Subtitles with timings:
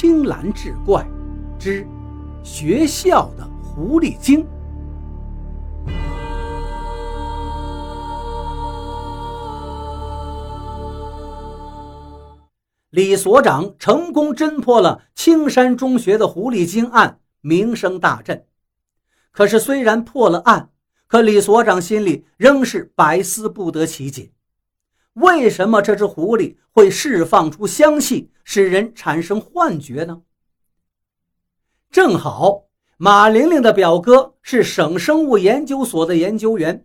[0.00, 1.06] 青蓝志怪
[1.58, 1.86] 之
[2.42, 4.46] 学校的狐狸精。
[12.88, 18.46] 李所长成功侦破了青山中学的狐狸精案，名声大振。
[19.32, 20.70] 可是，虽然破了案，
[21.08, 24.32] 可李所长心里仍是百思不得其解：
[25.12, 30.22] 为什么这只狐狸会释放出香气，使人产生幻觉呢？
[31.88, 32.64] 正好，
[32.96, 36.84] 马玲玲的表哥是省生物研究所的研究员，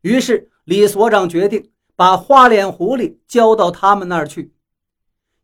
[0.00, 4.54] 于是李所长决定把花脸狐狸交到他们那儿去。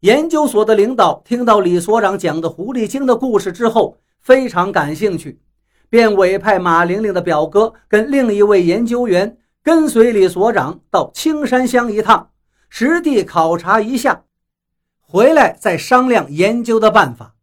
[0.00, 5.40] 研究所的领导听到李所长讲的狐狸精的故事之后，非常感兴趣，
[5.88, 12.32] 便委派马玲玲的表哥跟另一位研究员跟随李所长到青山乡一趟，
[12.68, 14.24] 实地考察一下，
[15.12, 17.34] 回来再商量研究的办法。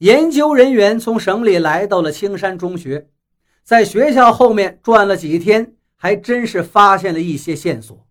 [0.00, 3.08] 研究人员从省里来到了青山中学，
[3.62, 8.06] 在学校后面转了几天，还真是发现了一些线索。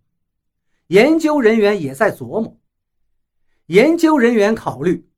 [0.88, 2.58] 研究人员也在琢磨。
[3.66, 5.08] 研究人员考虑，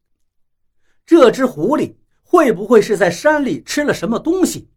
[1.07, 4.69] 这只狐狸会不会是在山里吃了什么东西，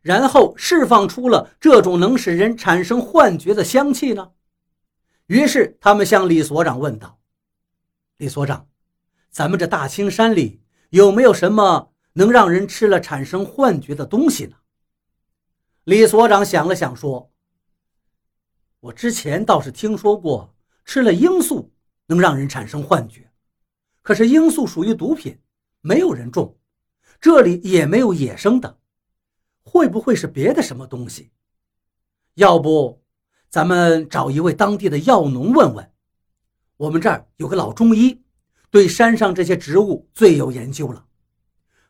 [0.00, 4.30] 然后释放出了这种能使人产生幻觉的香气呢？
[5.26, 7.17] 于是他们向李所长问道
[8.18, 8.68] ：“李所长，
[9.30, 14.56] 咱们这大青山里有没有什么能让人吃了产生幻觉的东西呢？”
[15.84, 17.32] 李所长想了想说
[18.78, 21.72] ：“我之前倒是听说过吃了罂粟。”
[22.10, 23.30] 能让人产生幻觉，
[24.00, 25.38] 可是罂粟属于毒品，
[25.82, 26.56] 没有人种，
[27.20, 28.78] 这里也没有野生的，
[29.62, 31.30] 会不会是别的什么东西？
[32.36, 33.02] 要不，
[33.50, 35.92] 咱们找一位当地的药农问问。
[36.78, 38.22] 我们这儿有个老中医，
[38.70, 41.04] 对山上这些植物最有研究了。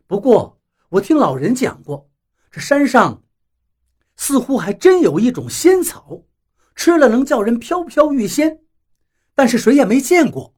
[0.06, 0.58] 不过，
[0.88, 2.10] 我听老人讲过，
[2.50, 3.22] 这山上
[4.16, 6.24] 似乎还真有一种仙草，
[6.74, 8.60] 吃了能叫人飘飘欲仙。
[9.34, 10.54] 但是谁也没见过。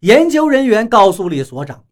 [0.00, 1.84] 研究人员告诉李所长，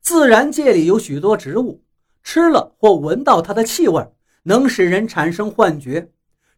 [0.00, 1.84] 自然界里有许多植物，
[2.24, 4.04] 吃了或闻到它的气味，
[4.42, 6.10] 能使人产生幻觉，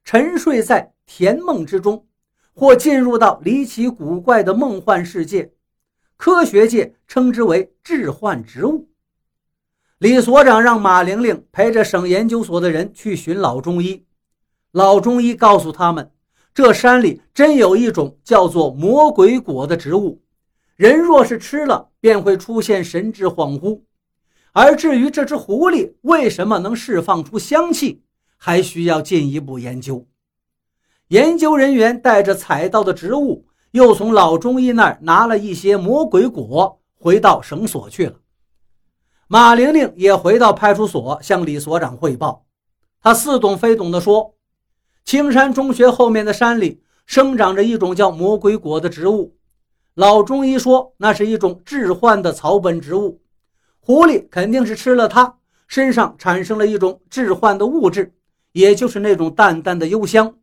[0.02, 2.06] 沉睡在甜梦之中，
[2.54, 5.52] 或进入到离奇古怪的梦幻世界。
[6.16, 8.88] 科学界称之为致幻植物。
[9.98, 14.04] 李所长让马玲玲陪着省研究所的人去寻老中医，
[14.72, 16.10] 老中医告诉他们。
[16.54, 20.22] 这山里真有一种叫做魔鬼果的植物，
[20.76, 23.80] 人若是吃了，便会出现神志恍惚。
[24.52, 28.02] 而至于这只狐狸为什么能释放出香气，
[28.36, 30.06] 还需要进一步研究。
[31.08, 38.14] 研究人员带着采到的植物，又从老中医那儿拿了一些魔鬼果，回到省所去了。
[39.28, 42.46] 马玲玲也回到派出所向李所长汇报，
[43.02, 44.34] 她似懂非懂地说。
[45.04, 49.36] 青山中学后面的山里生长着一种叫魔鬼果的植物，
[49.94, 53.20] 老中医说那是一种致幻的草本植物，
[53.80, 55.36] 狐狸肯定是吃了它，
[55.68, 58.14] 身上产生了一种致幻的物质，
[58.52, 60.34] 也就是那种淡淡的幽香。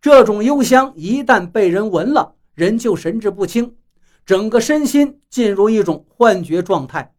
[0.00, 3.76] 这种幽香一旦被人闻了，人就神志不清，
[4.24, 7.14] 整个身心进入一种幻觉状态，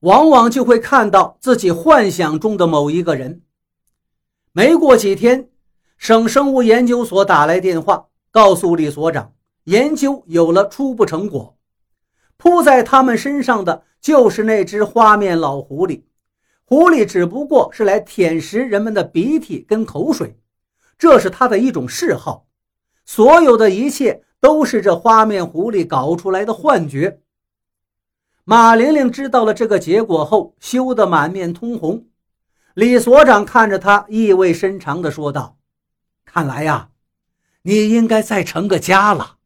[0.00, 3.42] 往往就会看到自己幻想中的某一个人。
[4.52, 5.48] 没过几天，
[5.96, 9.32] 省生物研究所打来电话，告诉李所长，
[9.64, 11.56] 研究有了初步成果。
[12.36, 16.02] 扑在他们身上的就是那只花面老狐狸。
[16.66, 20.36] 狐狸只不过是来舔食人们的鼻涕跟口水，
[20.98, 22.46] 这是他的一种嗜好。
[23.04, 27.20] 所有的一切都是这花面狐狸搞出来的幻觉。
[28.44, 32.06] 马玲玲知道了这个结果后，羞得满面通红。
[32.74, 35.56] 李所长看着他，意味深长地说道
[36.26, 36.90] ：“看来呀，
[37.62, 39.36] 你应该再成个家了。”